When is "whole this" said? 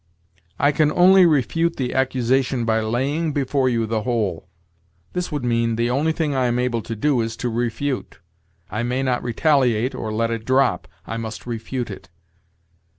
4.01-5.31